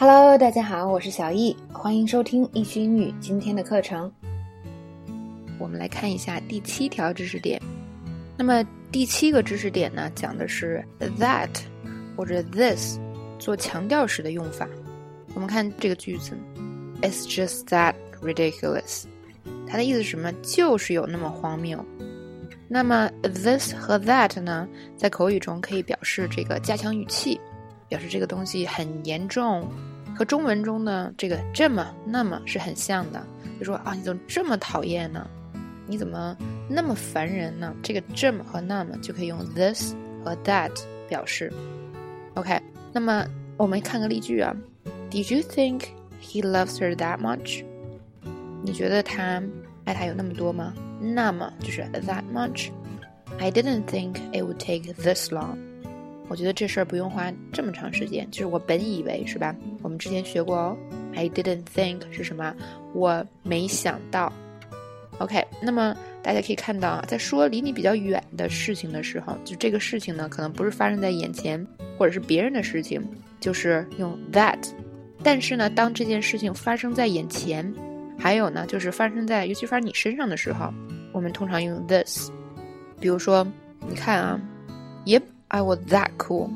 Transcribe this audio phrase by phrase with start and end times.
[0.00, 4.08] Hello，大家好，我是小易，欢迎收听易学英语今天的课程。
[5.58, 7.60] 我们来看一下第七条知识点。
[8.36, 10.84] 那么第七个知识点呢，讲的是
[11.18, 11.48] that
[12.16, 12.96] 或者 this
[13.40, 14.68] 做强调时的用法。
[15.34, 16.38] 我们看这个句子
[17.02, 19.02] ，It's just that ridiculous。
[19.66, 20.32] 它的意思是什么？
[20.44, 21.84] 就是有那么荒谬。
[22.68, 27.40] 那么 this 和 that 呢，在口语中可以表示这个加强语气，
[27.88, 29.68] 表示这个东西很严重，
[30.18, 33.24] 和中文中的这个这么那么是很像的。
[33.60, 35.24] 就说啊，你怎么这么讨厌呢？
[35.86, 36.36] 你怎么
[36.68, 37.72] 那么烦人呢？
[37.84, 40.72] 这个这么和那么就可以用 this 和 that
[41.08, 41.52] 表示。
[42.34, 42.60] OK，
[42.92, 43.24] 那么
[43.56, 44.52] 我们看个例句啊。
[45.08, 45.84] Did you think
[46.20, 47.64] he loves her that much？
[48.62, 49.40] 你觉得他
[49.84, 50.74] 爱她有那么多吗？
[51.00, 52.70] 那么就是 that much。
[53.38, 55.56] I didn't think it would take this long。
[56.28, 59.54] 我觉得这事儿不用花这么长时间，就是我本以为是吧？
[59.82, 60.76] 我们之前学过哦。
[61.14, 62.54] I didn't think 是什么？
[62.94, 64.32] 我没想到。
[65.18, 71.66] OK，那么大家可以看到啊，在说离你比较远的事情的时候，就这个事情呢，可能不是发生在眼前，
[71.98, 73.02] 或者是别人的事情，
[73.40, 74.58] 就是用 that。
[75.24, 77.74] 但是呢，当这件事情发生在眼前，
[78.16, 80.72] 还有呢，就是发生在尤其发生你身上的时候，
[81.12, 82.30] 我们通常用 this。
[83.00, 83.44] 比如说，
[83.88, 84.40] 你看啊
[85.04, 86.48] ，Yep，I was that cool。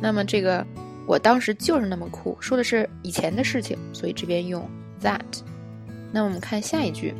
[0.00, 0.66] 那么这个
[1.08, 4.68] 我当时就是那么酷，说的是以前的事情，所以这边用
[5.02, 5.20] that。
[6.12, 7.14] 那我们看下一句。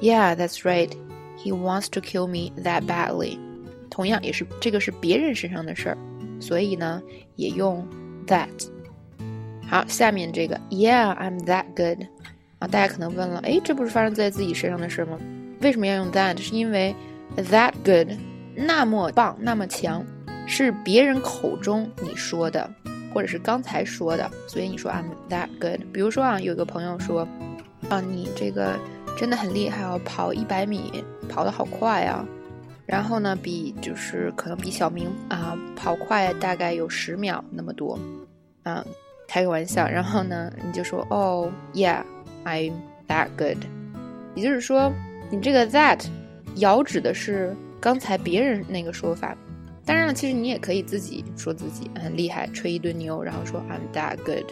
[0.00, 0.90] Yeah, that's right.
[1.36, 3.36] He wants to kill me that badly.
[3.90, 5.98] 同样也是这个是别人身上的事儿，
[6.38, 7.02] 所以呢
[7.34, 7.84] 也用
[8.28, 8.48] that。
[9.68, 12.06] 好，下面这个 Yeah, I'm that good。
[12.60, 15.18] 啊，大家可能问了，哎，这不是发生在自己身上的事吗？
[15.62, 16.40] 为什么要用 that？
[16.40, 16.94] 是因为
[17.36, 18.16] that good
[18.54, 20.04] 那么棒，那么强，
[20.46, 22.70] 是别人口中你说的，
[23.16, 25.80] 或者是刚才说的，所以你说 I'm that good。
[25.90, 27.26] 比如说啊，有个朋友说，
[27.88, 28.78] 啊，你这个。
[29.18, 32.22] 真的很厉害哦，跑一百米跑得好快啊！
[32.84, 37.98] 然后呢，比就是可能比小明啊跑快大概有十秒那么多，
[38.62, 38.84] 啊，
[39.26, 39.88] 开个玩笑。
[39.88, 42.74] 然后呢，你就说哦，Yeah，I'm
[43.08, 43.64] that good。
[44.34, 44.92] 也就是说，
[45.30, 46.04] 你这个 that
[46.56, 49.34] 遥指的是刚才别人那个说法。
[49.86, 54.44] 当然了，其实你也可以自己说自己很厉害，吹一顿牛，然后说 I'm that good。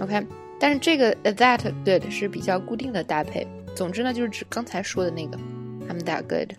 [0.00, 0.26] OK，
[0.60, 3.46] 但是这个 that good 是比较固定的搭配。
[3.74, 5.38] 总之呢，就是指刚才说的那个
[5.88, 6.52] ，I'm that good。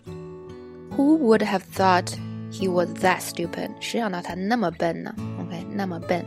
[0.96, 2.12] Who would have thought
[2.50, 3.70] he was that stupid？
[3.78, 6.24] 谁想到他那么笨呢？OK，那么笨。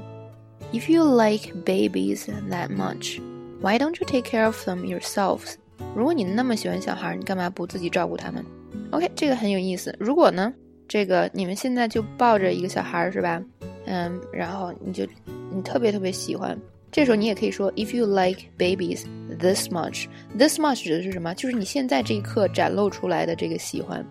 [0.72, 3.20] If you like babies that much,
[3.62, 5.56] why don't you take care of them yourselves？
[5.96, 8.46] 如果你那么喜欢小孩，你干嘛不自己照顾他们
[8.92, 9.94] ？OK，这个很有意思。
[10.00, 10.54] 如果呢，
[10.94, 13.42] 这个你们现在就抱着一个小孩是吧？
[13.88, 15.04] 嗯，然后你就
[15.52, 16.56] 你特别特别喜欢。
[16.92, 19.04] 这时候你也可以说，If you like babies
[19.40, 21.34] this much，this much 指的是什么？
[21.34, 24.06] 就是你现在这一刻展露出来的这个喜欢。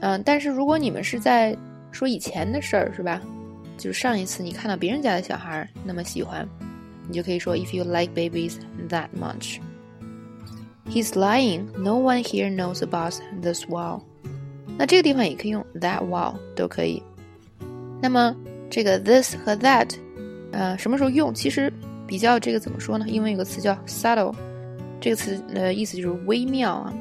[0.00, 1.56] 嗯，但是如果你们是在
[1.92, 3.22] 说以前的事儿，是吧？
[3.76, 6.44] 就是上一次你看到别人家的小孩儿那么喜欢，
[7.06, 8.54] 你就可以说，If you like babies
[8.88, 9.60] that much。
[10.90, 11.66] He's lying.
[11.78, 14.00] No one here knows about this wall.
[14.78, 17.02] 那这个地方也可以用 that wall 都可以。
[18.00, 18.34] 那么
[18.70, 19.90] 这个 this 和 that，
[20.52, 21.34] 呃，什么时候用？
[21.34, 21.70] 其实。
[22.08, 23.04] 比较这个怎么说呢？
[23.06, 24.34] 英文有个词叫 subtle，
[24.98, 26.94] 这个词的意思就是微妙啊。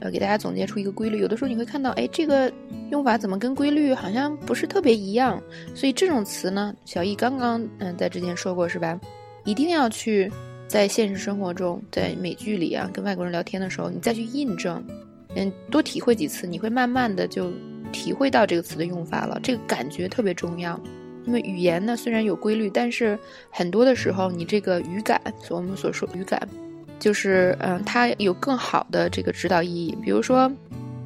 [0.00, 1.20] 呃，给大家总结出一个规律。
[1.20, 2.52] 有的时候你会看到，哎，这个
[2.90, 5.42] 用法怎么跟规律好像不是特别一样？
[5.74, 9.00] 所以这种词呢，小易刚刚嗯在之前说过是吧？
[9.46, 10.30] 一定要去
[10.68, 14.84] 在现实生活中，在美剧里啊，跟外国人聊天的时候，你再去印证，
[15.34, 17.50] 嗯，多体会几次，你会慢慢的就
[17.92, 19.40] 体会到这个词的用法了。
[19.42, 20.78] 这个感觉特别重要。
[21.24, 23.18] 那么语言呢，虽然有规律，但是
[23.50, 25.20] 很多的时候，你这个语感，
[25.50, 26.48] 我们所说语感，
[26.98, 29.96] 就是嗯，它有更好的这个指导意义。
[30.02, 30.50] 比如说，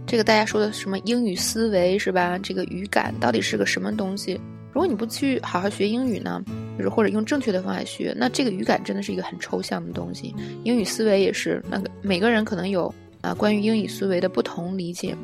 [0.06, 2.38] 这个大家说的什么英语思维是吧？
[2.38, 4.41] 这个语感到底是个什么东西？
[4.72, 6.43] 如果你不去好好学英语呢，
[6.78, 10.34] 就是或者用正确的方法学，那这个语感真的是一个很抽象的东西。
[10.64, 12.94] 英语思维也是，那个每个人可能有
[13.26, 15.17] 啊关于英语思维的不同理解。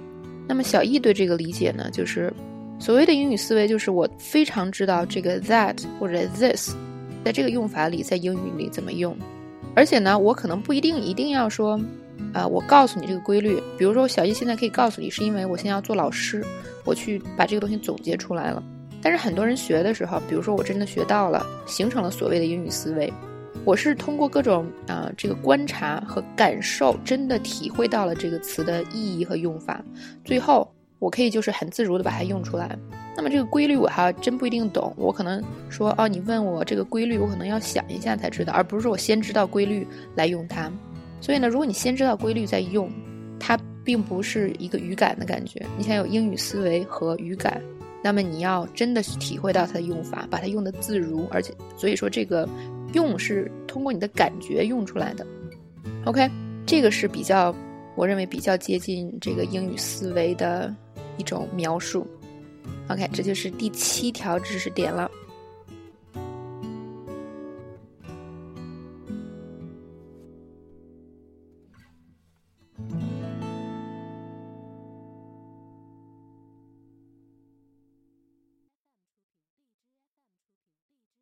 [0.48, 2.32] 那么小易对这个理解呢，就是。
[2.80, 6.74] 所谓的英语思维，就是我非常知道这个 that 或者 this，
[7.24, 9.16] 在这个用法里，在英语里怎么用。
[9.76, 11.80] 而且呢，我可能不一定一定要说，
[12.32, 13.62] 啊，我告诉你这个规律。
[13.78, 16.44] 比如说，小易现在可以告诉你，是因为我现在要做老师，
[16.84, 18.60] 我去把这个东西总结出来了。
[19.00, 23.12] 但是很多人学的时候，比如说我真的学到了，形成了所谓的英语思维，
[23.64, 29.84] 我是通过各种啊这个观察和感受，真的体会到了这个词的意义和用法，
[30.24, 30.70] 最后。
[30.98, 32.78] 我可以就是很自如的把它用出来。
[33.16, 39.84] 那么这个规律我还真不一定懂，我可能说哦，你问我这个规律，我可能要想一下才知道，而不是说我先知道规律
[40.14, 40.70] 来用它。
[41.20, 42.88] 所以呢，如果你先知道规律再用，
[43.40, 45.66] 它并不是一个语感的感觉。
[45.76, 47.60] 你想有英语思维和语感，
[48.00, 52.48] 那么你要真的去体会到它的用法，把它用的自如，而且所以说这个
[52.92, 55.26] 用是通过你的感觉用出来的。
[56.04, 56.28] OK，
[56.66, 57.54] 这个是比较
[57.96, 60.74] 我认为比较接近这个英语思维的
[61.16, 62.06] 一种描述。
[62.88, 65.10] OK，这就是第七条知识点了。